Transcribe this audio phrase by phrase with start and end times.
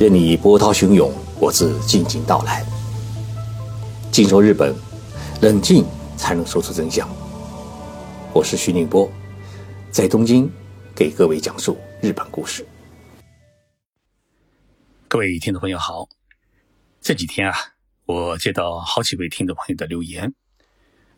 [0.00, 2.64] 任你波涛汹涌，我自静静到来。
[4.10, 4.74] 静说日本，
[5.42, 5.84] 冷静
[6.16, 7.06] 才能说出真相。
[8.32, 9.12] 我是徐宁波，
[9.90, 10.50] 在东京
[10.96, 12.66] 给各位讲述日本故事。
[15.06, 16.08] 各位听众朋友好，
[17.02, 17.54] 这几天啊，
[18.06, 20.32] 我接到好几位听众朋友的留言，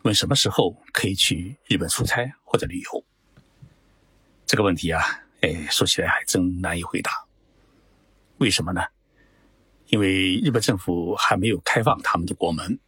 [0.01, 3.05] 问什么时候可以去日本出差或者旅游。
[4.45, 5.01] 这个问题啊，
[5.39, 7.11] 哎，说起来还真难以回答。
[8.37, 8.81] 为什么呢？
[9.87, 12.79] 因为日本政府还没有开放他们的国门。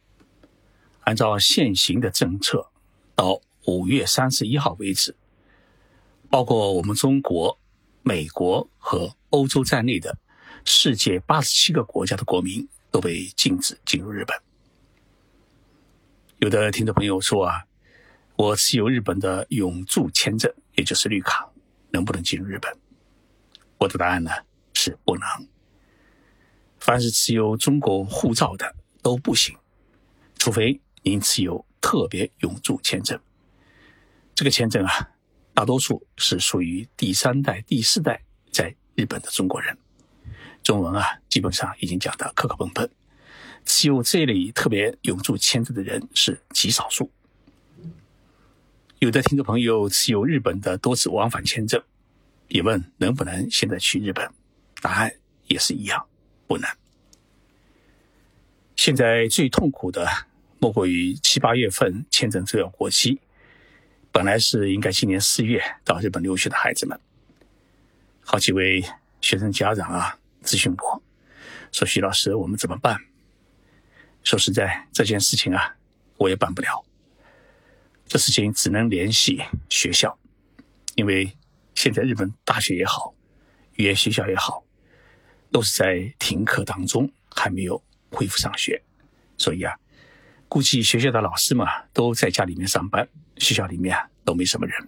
[1.00, 2.68] 按照现行的政策，
[3.14, 5.16] 到五月三十一号为止，
[6.28, 7.60] 包括我们中国、
[8.02, 10.18] 美国和欧洲在内的
[10.64, 14.36] 世界八十七个国家的国民都被禁止进入日本。
[16.38, 17.64] 有的听众朋友说啊，
[18.34, 21.48] 我持有日本的永住签证，也就是绿卡，
[21.90, 22.76] 能不能进入日本？
[23.78, 24.32] 我的答案呢？
[24.86, 25.26] 是不能。
[26.78, 29.56] 凡是持有中国护照的都不行，
[30.38, 33.18] 除非您持有特别永住签证。
[34.32, 35.10] 这个签证啊，
[35.52, 39.76] 大多数是属于第三代、第四代在日本的中国人。
[40.62, 42.88] 中文啊，基本上已经讲得磕磕碰碰。
[43.64, 47.10] 持有这类特别永住签证的人是极少数。
[49.00, 51.82] 有的听众朋友持有日本的多次往返签证，
[52.46, 54.30] 也问能不能现在去日本。
[54.80, 55.12] 答案
[55.46, 56.06] 也是一样，
[56.46, 56.68] 不能。
[58.76, 60.06] 现在最痛苦的
[60.58, 63.20] 莫过于七八月份签证就要过期，
[64.12, 67.00] 本来是应该今年四月到日本留学的孩子们，
[68.20, 68.84] 好几位
[69.20, 71.02] 学生家长啊咨询我，
[71.72, 72.98] 说徐老师我们怎么办？
[74.22, 75.76] 说实在这件事情啊，
[76.18, 76.84] 我也办不了，
[78.06, 80.18] 这事情只能联系学校，
[80.96, 81.36] 因为
[81.74, 83.14] 现在日本大学也好，
[83.76, 84.65] 语言学校也好。
[85.56, 88.82] 都是在停课当中，还没有恢复上学，
[89.38, 89.74] 所以啊，
[90.50, 93.08] 估计学校的老师们都在家里面上班，
[93.38, 94.86] 学校里面啊都没什么人。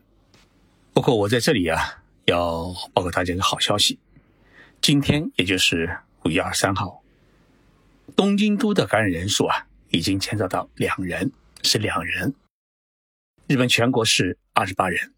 [0.93, 3.99] 不过我在这里啊，要报告大家一个好消息：
[4.83, 7.03] 今天也就是五月二十三号，
[8.15, 11.33] 东京都的感染人数啊已经减少到两人，
[11.63, 12.35] 是两人。
[13.47, 15.15] 日本全国是二十八人。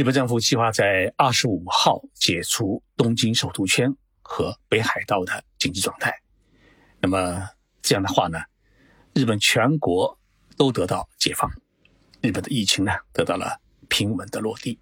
[0.00, 6.22] 日本政府计划在二十五号解除东京首都圈和北海道的紧急状态。
[7.02, 7.50] 那么
[7.82, 8.38] 这样的话呢，
[9.12, 10.18] 日本全国
[10.56, 11.50] 都得到解放，
[12.22, 14.78] 日本的疫情呢得到了平稳的落地。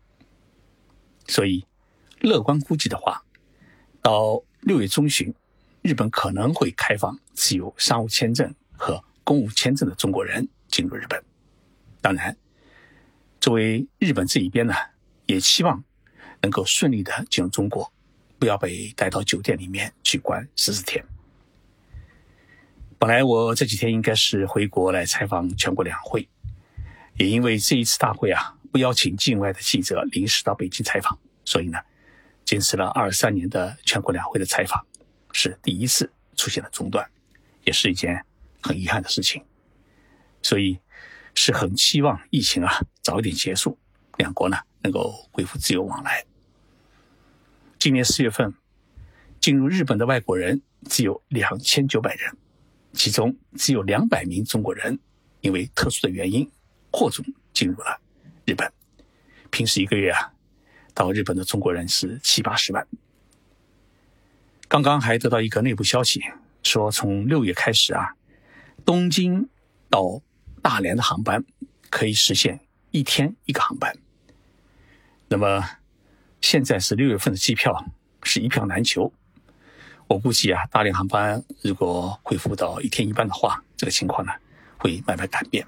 [1.27, 1.67] 所以，
[2.21, 3.21] 乐观估计的话，
[4.01, 5.35] 到六月中旬，
[5.83, 11.21] 日本可能会开放持有商务签证和公务签证的中国人进入日本。
[12.01, 12.37] 当然，
[13.41, 14.75] 作为日本这一边呢。
[15.29, 15.85] 也希望
[16.41, 17.93] 能够顺利的进入中国，
[18.39, 21.05] 不要被带到酒店里面去关十四天。
[22.99, 26.27] 本来我这几天应该是回国来采访全国两会，
[27.19, 31.79] 也因为这一次大会啊不邀请境外的记者临时到北京采访，所以呢，
[32.47, 34.85] 坚持了二三年的全国两会的采访
[35.33, 37.07] 是第一次出现了中断，
[37.65, 38.25] 也是一件
[38.63, 39.45] 很遗憾的事情。
[40.41, 40.79] 所以
[41.35, 43.79] 是很期望疫情啊早一点结束，
[44.17, 44.57] 两国呢。
[44.83, 46.25] 能够恢复自由往来。
[47.79, 48.55] 今年四月份，
[49.41, 52.37] 进入日本的外国人只有两千九百人，
[52.93, 54.99] 其中只有两百名中国人
[55.41, 56.51] 因为特殊的原因
[56.93, 58.01] 获准进入了
[58.45, 58.73] 日本。
[59.51, 60.33] 平时一个月啊，
[60.93, 62.87] 到日本的中国人是七八十万。
[64.67, 66.21] 刚刚还得到一个内部消息，
[66.63, 68.15] 说从六月开始啊，
[68.85, 69.49] 东京
[69.89, 70.21] 到
[70.61, 71.45] 大连的航班
[71.89, 72.61] 可以实现
[72.91, 73.97] 一天一个航班。
[75.29, 75.63] 那么，
[76.41, 77.85] 现在是六月份的机票
[78.23, 79.13] 是一票难求。
[80.07, 84.33] 我估计啊，大连航班如果恢复到一天一班的话，这个情况呢
[84.79, 85.67] 会慢慢改变。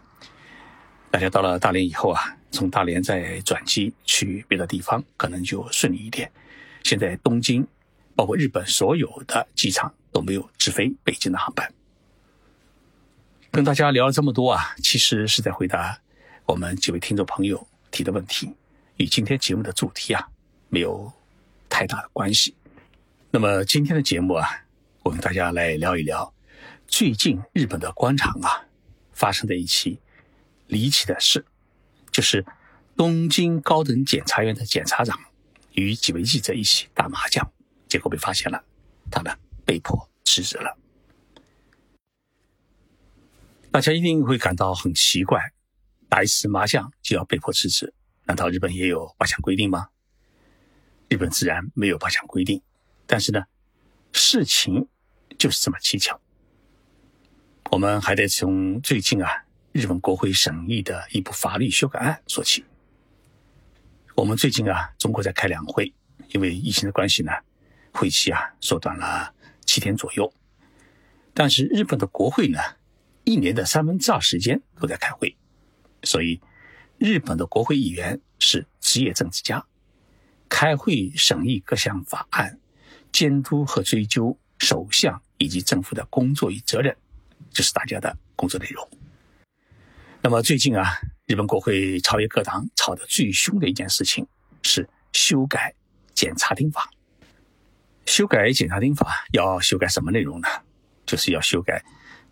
[1.10, 6.32] 大家到了大连以后啊，从大连再转机去别的地方，可能就顺利一点。
[6.82, 7.66] 现在东京，
[8.16, 11.70] 包括日本所有的机场都没有直飞北京的航班。
[13.50, 16.00] 跟大家聊了这么多啊，其实是在回答
[16.46, 18.54] 我们几位听众朋友提的问题。
[19.00, 20.28] 与今天节目的主题啊
[20.68, 21.10] 没有
[21.70, 22.54] 太大的关系。
[23.30, 24.46] 那么今天的节目啊，
[25.02, 26.34] 我跟大家来聊一聊
[26.86, 28.68] 最近日本的官场啊
[29.14, 29.98] 发生的一起
[30.66, 31.46] 离奇的事，
[32.10, 32.44] 就是
[32.94, 35.18] 东京高等检察院的检察长
[35.72, 37.50] 与几位记者一起打麻将，
[37.88, 38.62] 结果被发现了，
[39.10, 40.76] 他们被迫辞职了。
[43.70, 45.40] 大家一定会感到很奇怪，
[46.06, 47.94] 打一次麻将就要被迫辞职。
[48.24, 49.88] 难道日本也有八项规定吗？
[51.08, 52.62] 日本自然没有八项规定，
[53.06, 53.44] 但是呢，
[54.12, 54.86] 事情
[55.36, 56.20] 就是这么蹊跷。
[57.72, 62.64] 我们还得从最近啊，日本国会审议的一部法律修改案说起。
[64.14, 65.92] 我们最近啊，中国在开两会，
[66.28, 67.32] 因为疫情的关系呢，
[67.92, 69.34] 会期啊缩短了
[69.64, 70.32] 七天左右。
[71.32, 72.58] 但是日本的国会呢，
[73.24, 75.36] 一年的三分之二时间都在开会，
[76.02, 76.40] 所以
[77.00, 79.64] 日本的国会议员是职业政治家，
[80.50, 82.60] 开会审议各项法案，
[83.10, 86.94] 监督和追究首相以及政府的工作与责任，
[87.50, 88.86] 这是大家的工作内容。
[90.20, 94.26] 那么最近啊，日本国会朝野各党吵得最凶的一件事情
[94.62, 95.74] 是修改
[96.12, 96.90] 检察厅法。
[98.04, 100.48] 修改检察厅法要修改什么内容呢？
[101.06, 101.82] 就是要修改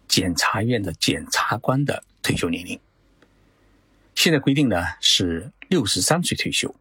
[0.06, 2.79] 检察院的检察官的退休年龄。
[4.19, 6.75] 现在规定呢是六十三岁退休。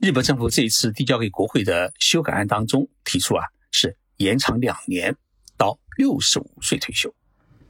[0.00, 5.14] 日本政府这一次递交给国会的修改案当中提出啊，是延长两年
[5.56, 7.14] 到六十五岁退休。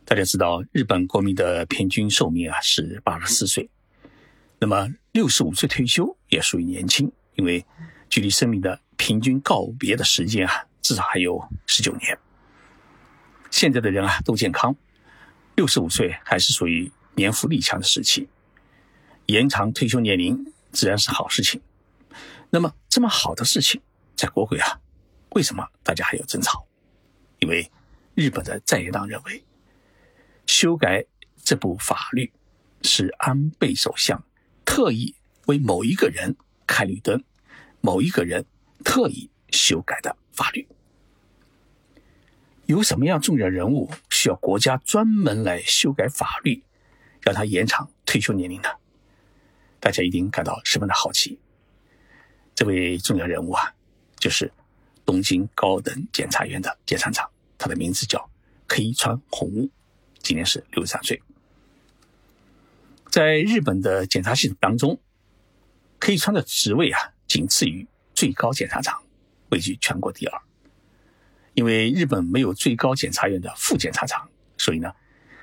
[0.06, 3.68] 大家知道，日本国民的平均寿命啊是八十四岁，
[4.58, 7.62] 那么六十五岁退休也属于年轻，因为
[8.08, 12.18] 距离生命的平均告别的时间啊，至少还有十九年。
[13.50, 14.74] 现在的人啊都健康，
[15.56, 18.26] 六十五岁还是属于年富力强的时期，
[19.26, 21.60] 延长退休年龄自然是好事情。
[22.50, 23.80] 那么这么好的事情，
[24.16, 24.80] 在国会啊，
[25.30, 26.66] 为什么大家还要争吵？
[27.40, 27.70] 因为
[28.14, 29.42] 日本的在野党认为。
[30.48, 31.04] 修改
[31.42, 32.32] 这部法律
[32.80, 34.24] 是安倍首相
[34.64, 36.36] 特意为某一个人
[36.68, 37.24] 开绿灯，
[37.80, 38.46] 某一个人
[38.84, 40.68] 特意修改的法律。
[42.66, 46.62] 有什么样重要人物需要国家专门来修改法律，
[47.20, 48.68] 让他延长退休年龄呢？
[49.86, 51.38] 大家一定感到十分的好奇。
[52.56, 53.72] 这位重要人物啊，
[54.18, 54.52] 就是
[55.04, 58.28] 东京高等检察院的检察长，他的名字叫
[58.68, 59.70] 黑川弘武。
[60.18, 61.22] 今年是六十三岁，
[63.12, 65.00] 在日本的检察系统当中，
[66.00, 66.98] 黑川的职位啊，
[67.28, 69.00] 仅次于最高检察长，
[69.50, 70.42] 位居全国第二。
[71.54, 74.28] 因为日本没有最高检察院的副检察长，
[74.58, 74.92] 所以呢，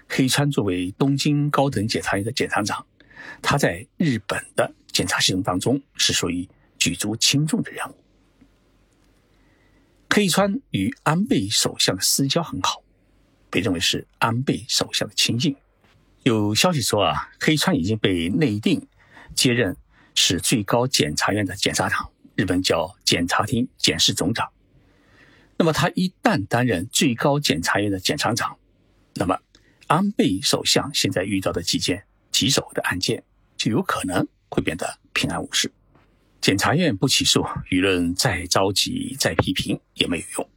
[0.10, 2.86] 黑川作为东京高等检察院的检察长，
[3.42, 6.48] 他在日本的检察系统当中是属于
[6.78, 7.96] 举足轻重的人物。
[10.10, 12.84] 黑川与安倍首相的私交很好。
[13.50, 15.56] 被认为是安倍首相的亲信。
[16.24, 18.88] 有消息说啊，黑川已经被内定
[19.36, 19.78] 接任
[20.16, 24.52] 是最高检察院的检察长，日本叫检察厅检事总长。
[25.56, 28.58] 那么他一旦担任最高检察院的检察长，
[29.14, 29.38] 那么
[29.86, 33.24] 安倍首相现在遇到的几件棘手的案件
[33.56, 35.72] 就有可能会变得平安无事。
[36.42, 40.50] 检察院不起诉，舆论再着急再批评也没有用。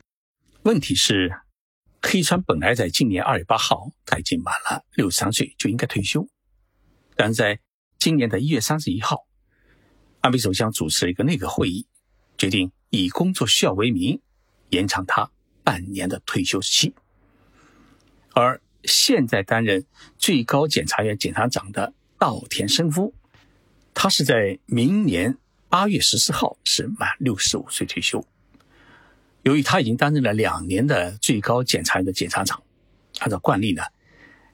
[0.63, 1.33] 问题是。
[2.09, 6.29] 黑川本来在今年二月八号，他已经满了六十三岁，就应该退休。
[7.17, 7.59] 但在
[7.99, 9.27] 今年的一月三十一号，
[10.21, 11.89] 安倍首相主持了一个内阁会议，
[12.39, 14.21] 决定以工作需要为名，
[14.69, 15.33] 延长他
[15.65, 16.95] 半年的退休期。
[18.35, 19.85] 而现在担任
[20.17, 23.15] 最高检察院检察长的稻田伸夫，
[23.93, 25.37] 他是在明年
[25.69, 28.25] 八月十四号是满六十五岁退休。
[29.43, 32.63] 由于他已经担任了两年的最高检察院的检察长，
[33.19, 33.83] 按照惯例呢，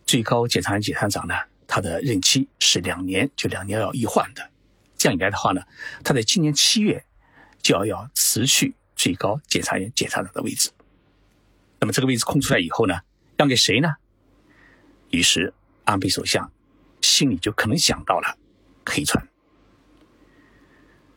[0.04, 1.34] 最高检察院检察长呢，
[1.66, 4.50] 他的任期是两年，就两年要一换的。
[4.96, 5.62] 这样一来的话呢，
[6.04, 7.04] 他在今年七月
[7.62, 10.70] 就要要辞去最高检察院检察长的位置。
[11.80, 13.00] 那么这个位置空出来以后呢，
[13.36, 13.94] 让给谁呢？
[15.12, 15.54] 于是
[15.84, 16.50] 安倍首相
[17.00, 18.36] 心里就可能想到了
[18.84, 19.28] 黑川。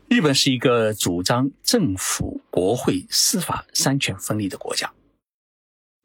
[0.07, 4.93] 日本是一个主张政府、国会、司法三权分立的国家。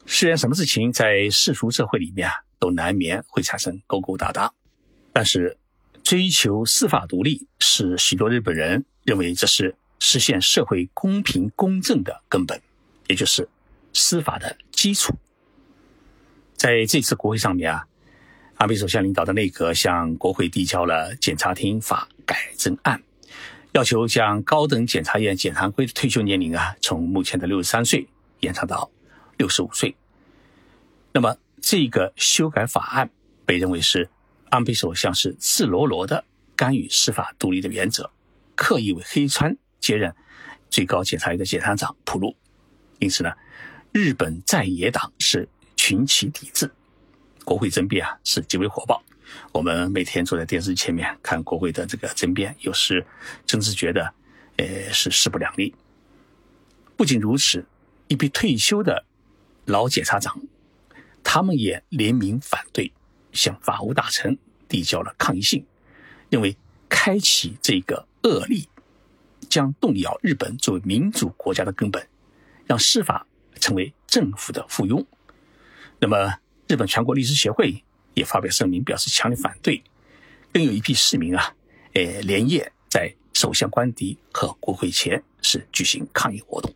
[0.07, 4.55] 虽然什么事情在世俗社会里面啊，都难免会产生勾勾搭搭，
[5.13, 5.59] 但是
[6.03, 12.61] 追求司法独立是许多日本人认为这是实现社会公平公正的根本，
[13.09, 13.49] 也就是
[13.93, 15.15] 司法的基础。
[16.61, 17.87] 在这次国会上面啊，
[18.57, 23.03] 安倍首相领导的内阁向国会递交了检察厅法改正案。
[23.73, 28.07] 要求将高等检察院检察官的退休年龄啊，从目前的六十三岁
[28.41, 28.91] 延长到
[29.39, 29.97] 六十五岁。
[31.13, 33.09] 那么，这个修改法案
[33.47, 34.11] 被认为是
[34.51, 36.23] 安倍首相是赤裸裸的
[36.55, 38.11] 干预司法独立的原则，
[38.55, 40.15] 刻意为黑川接任
[40.69, 42.37] 最高检察院的检察长铺路。
[42.99, 43.33] 因此呢，
[43.93, 45.49] 日本在野党是
[45.91, 46.71] 群起抵制，
[47.45, 49.03] 国会争辩啊是极为火爆。
[49.51, 53.05] 我们每天坐在电视前面看国会的这个争辩，有时
[53.45, 54.15] 真是觉得，
[54.59, 55.75] 呃，是势不两立。
[56.97, 57.67] 不仅如此，
[58.07, 59.05] 一批退休的
[59.65, 60.41] 老检察长，
[61.25, 62.93] 他们也联名反对，
[63.33, 65.67] 向法务大臣递交了抗议信，
[66.29, 66.57] 认为
[66.89, 68.69] 开启这个恶例
[69.49, 72.07] 将动摇日本作为民主国家的根本，
[72.65, 73.27] 让司法
[73.59, 75.05] 成为政府的附庸。
[76.01, 79.83] 那么，日本全国律师协会也发表声明，表示强烈反对。
[80.53, 81.55] 更有一批市民啊，
[81.93, 86.75] 呃，连夜在首相官邸和国会前是举行抗议活动。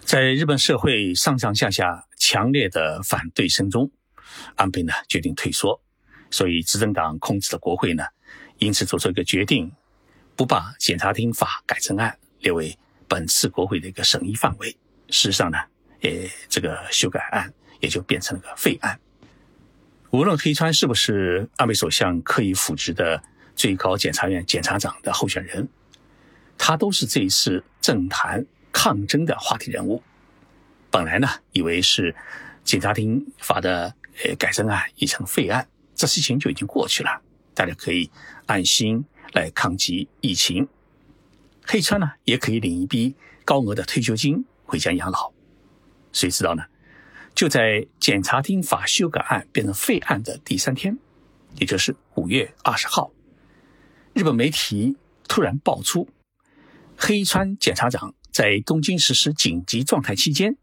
[0.00, 3.90] 在日本社会上上下下强烈的反对声中，
[4.54, 5.80] 安倍呢决定退缩，
[6.30, 8.04] 所以执政党控制的国会呢，
[8.58, 9.72] 因此做出一个决定，
[10.36, 12.78] 不把检察厅法改正案列为
[13.08, 14.70] 本次国会的一个审议范围。
[15.08, 15.58] 事实上呢，
[16.04, 16.10] 呃，
[16.48, 18.98] 这个修改案也就变成了个废案。
[20.10, 23.20] 无论黑川是不是安倍首相刻意扶植的
[23.56, 25.68] 最高检察院检察长的候选人，
[26.56, 28.46] 他都是这一次政坛。
[28.76, 30.02] 抗争的话题人物，
[30.90, 32.12] 本来呢以为是
[32.64, 33.94] 检察厅发的
[34.24, 37.22] 呃改正案已成废案，这事情就已经过去了，
[37.54, 38.10] 大家可以
[38.46, 40.66] 安心来抗击疫情。
[41.64, 45.33] 黑川呢也可以领一笔高额的退休金回家养老。
[46.14, 46.64] 谁知道呢？
[47.34, 50.96] 就在检察厅法修改案变成废案的第三天，
[51.56, 53.12] 也就是五月二十号，
[54.14, 54.96] 日本媒体
[55.28, 56.08] 突然爆出
[56.96, 58.14] 黑川检察长。
[58.32, 60.56] 在东京实施紧急状态期间，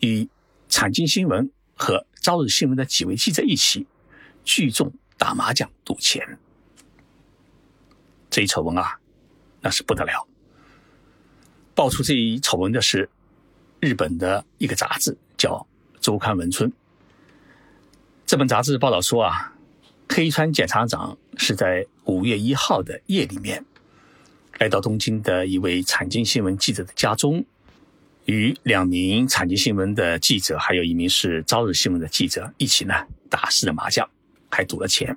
[0.00, 0.30] 与
[0.70, 3.86] 产经新闻和朝日新闻的几位记者一起
[4.44, 6.38] 聚众打麻将赌钱。
[8.30, 8.98] 这一丑闻啊，
[9.60, 10.26] 那是不得了。
[11.74, 13.10] 爆出这一丑闻的是
[13.86, 15.64] 日本的一个杂志，叫
[16.00, 16.68] 《周刊文春》。
[18.26, 19.52] 这本杂志报道说啊，
[20.08, 23.64] 黑川检察长是在五月一号的夜里面。
[24.58, 27.44] 来到东京的一位产经新闻记者的家中，
[28.24, 34.10] 与两名产经新闻的记者，还有一名是朝日新闻的记者一起呢打四的麻将，
[34.50, 35.16] 还赌了钱。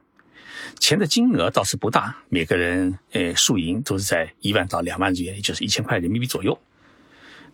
[0.79, 6.55] 钱的金额倒是不大，每个人呃输赢都是在一万到两万日元，也就是一千块人民币左右。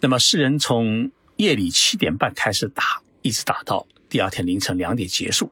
[0.05, 5.51] 那么四人从夜里七点半开始打，一直打到第二天凌晨两点结束。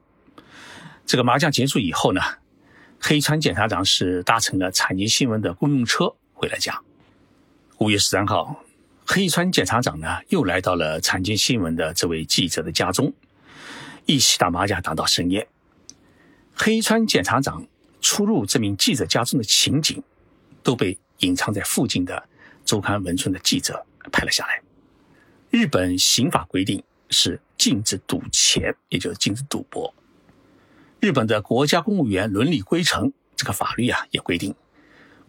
[1.07, 2.21] 这个麻将结束以后呢，
[2.99, 6.13] 黑川检察长是搭乘了产经新闻的公用车。
[6.33, 6.79] 回了家。
[7.79, 8.63] 五月十三号，
[9.07, 13.11] 黑川检察长呢又来到了产经新闻的这位记者的家中，
[14.05, 15.47] 一起打麻将打到深夜。
[16.53, 17.65] 黑川检察长
[18.01, 20.03] 出入这名记者家中的情景，
[20.61, 22.29] 都被隐藏在附近的
[22.63, 24.61] 周刊文春的记者拍了下来。
[25.49, 29.93] 日本刑法规定是禁止赌钱，也就是禁止赌博。
[30.99, 34.55] 日本的国家公务员伦理规程这个法律啊也规定，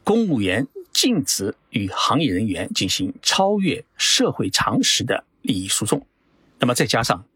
[0.03, 0.67] 公务员。
[0.95, 6.07] 禁止与行业人员进行超越社会常识的利益输送。
[6.61, 7.27] 那么再加上，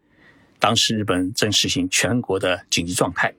[0.59, 3.35] 当时日本正实行全国的紧急状态，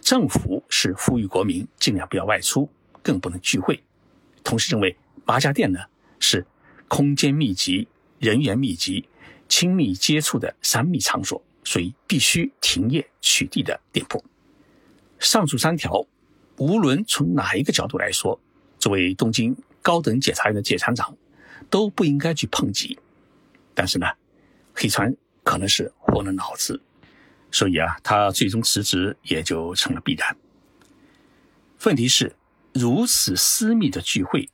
[0.00, 2.68] 政府是呼吁国民尽量不要外出，
[3.00, 3.80] 更不能聚会。
[4.42, 5.78] 同时认为麻将店呢
[6.18, 6.44] 是
[6.88, 7.86] 空间密集、
[8.18, 9.08] 人员密集、
[9.48, 14.24] 亲密接触的三密场所，所以必须停业取缔的店铺。
[15.18, 16.06] 上述三条，
[16.56, 18.40] 无论从哪一个角度来说。
[18.80, 21.12] 作为东京高等检察院的检察长，
[21.68, 22.96] 都不应该去碰及。
[23.74, 24.06] 但是呢，
[24.72, 26.80] 黑川可能是活了脑子，
[27.50, 30.36] 所以啊，他最终辞职也就成了必然。
[31.84, 32.36] 问题是，
[32.72, 34.48] 如此私密的聚会，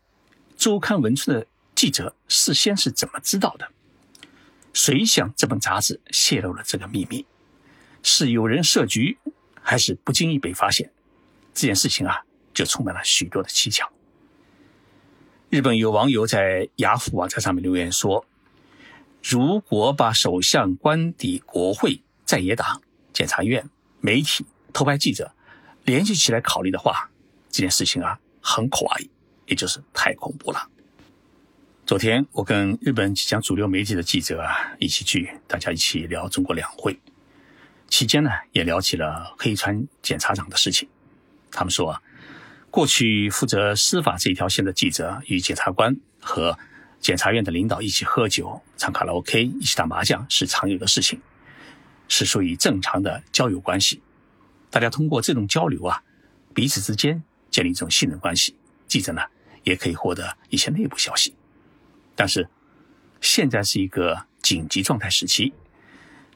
[0.57, 1.47] 周刊文春的
[1.85, 3.71] 记者事先是怎么知道的？
[4.73, 7.27] 谁向这本杂志泄露了这个秘密？
[8.03, 9.19] 是有人设局，
[9.61, 10.91] 还是不经意被发现？
[11.53, 12.23] 这件事情啊，
[12.55, 13.93] 就充满了许多的蹊跷。
[15.51, 18.25] 日本有网友在雅虎网站上面留言说
[19.23, 22.81] ：“如果把首相官邸、国会、在野党、
[23.13, 23.69] 检察院、
[24.01, 25.35] 媒体、偷拍记者
[25.85, 27.11] 联系起来考虑的话，
[27.51, 29.11] 这件事情啊很可疑，
[29.45, 30.69] 也就是太恐怖了。”
[31.87, 36.99] 昨天我跟日本几家主流媒体的记者啊一起聚，大家一起聊中国两会，
[37.89, 40.89] 期间呢也聊起了黑川检察长的事情。
[41.51, 42.01] 他们说。
[42.71, 46.59] 过去负责司法这一条线的记者与检察官和
[46.99, 51.21] 检察院的领导一起喝酒、唱卡拉 OK、一起打麻将是常有的事情，
[52.09, 54.03] 是属于正常的交友关系。
[54.71, 56.03] 大家通过这种交流啊，
[56.53, 58.57] 彼此之间建立一种信任关系。
[58.89, 59.23] 记者呢，
[59.63, 61.33] 也可以获得一些内部消息。
[62.17, 62.49] 但是
[63.21, 65.53] 现在是一个紧急状态时期，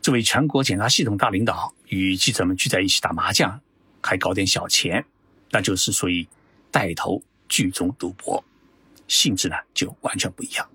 [0.00, 3.60] 作为全国检察系统大领导与记者们聚在一起打麻将，
[4.02, 5.04] 还搞点小钱。
[5.50, 6.28] 那就是属于
[6.70, 8.44] 带头聚众赌博，
[9.06, 10.68] 性质呢就完全不一样。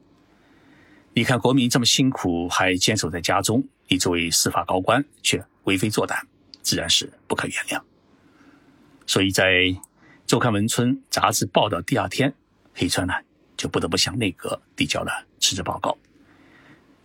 [1.14, 6.20] 你看国民这么辛苦，还坚守在家中，你作为司法高官却为非作歹，
[6.64, 7.80] 自然是不可原谅。
[9.06, 9.52] 所以在
[10.26, 12.34] 《周刊文春》杂志报道第二天，
[12.74, 13.14] 黑川呢
[13.64, 15.98] 就不得不向内阁递交了辞职报告。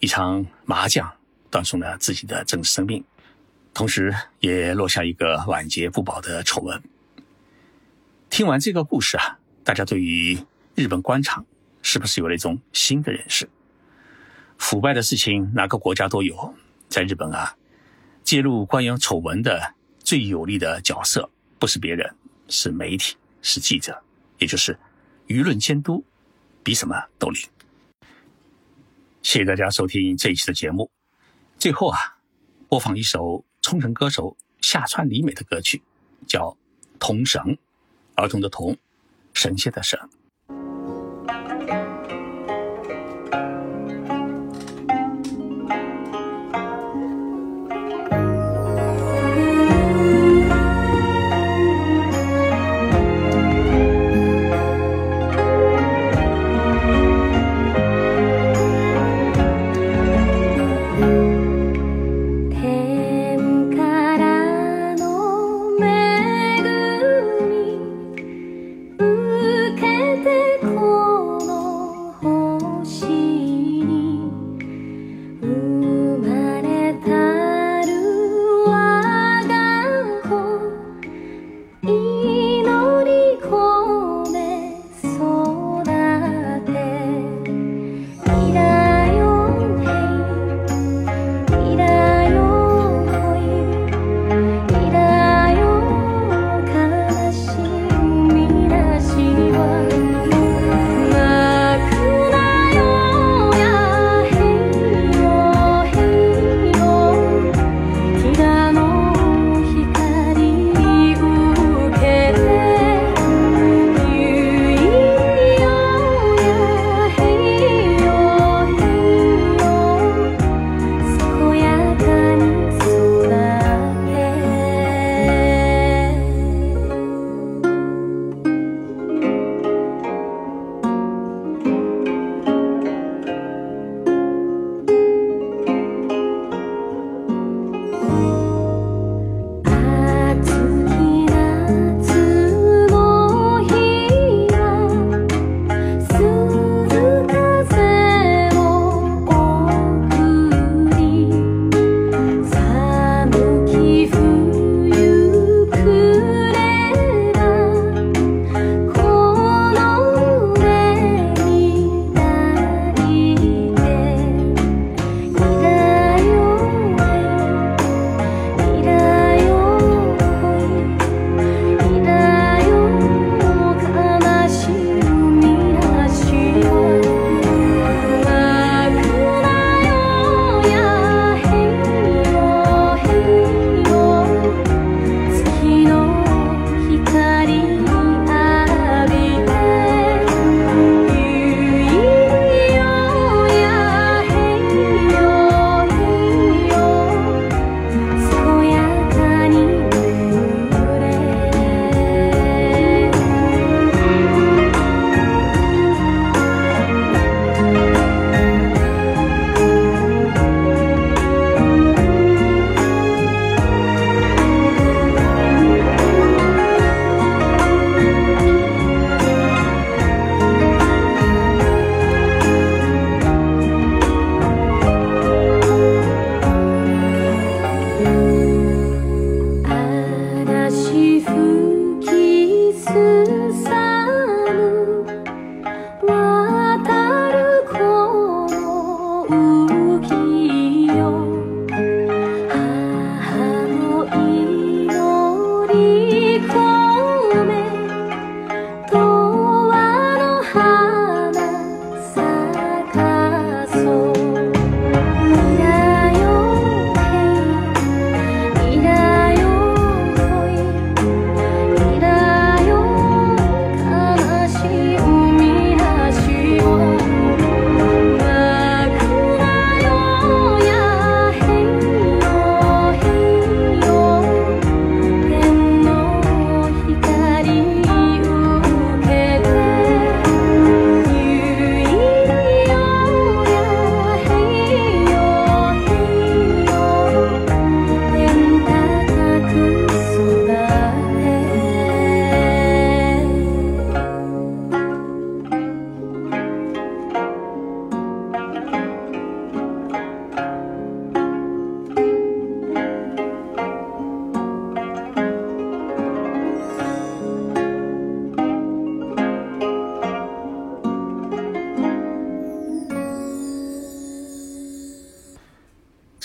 [0.01, 1.09] 一场麻将
[1.53, 3.05] 断送了自己的政治生命，
[3.73, 6.83] 同时也落下一个晚节不保的丑闻。
[8.29, 10.37] 听完这个故事啊，大家对于
[10.75, 11.47] 日本官场
[11.81, 13.49] 是不是有了一种新的认识？
[14.57, 16.57] 腐败的事情哪个国家都有，
[16.89, 17.55] 在日本啊，
[18.25, 22.17] 揭露官员丑闻的最有力的角色不是别人，
[22.49, 24.03] 是媒体，是记者，
[24.39, 24.77] 也就是
[25.29, 26.05] 舆论监督，
[26.69, 27.43] 比什么都灵。
[29.23, 30.91] 谢谢大家收听这一期的节目。
[31.59, 32.19] 最后啊，
[32.69, 35.83] 播放一首冲绳歌手下川里美的歌曲，
[36.27, 36.51] 叫
[36.99, 37.43] 《童绳》，
[38.17, 38.77] 儿童的童，
[39.33, 39.99] 神仙的神。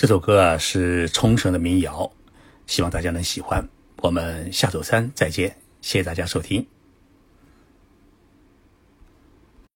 [0.04, 2.12] 这首歌啊是冲绳的民谣，
[2.66, 3.66] 希望大家能喜欢。
[4.02, 6.73] 我们下周三再见，谢谢大家收听。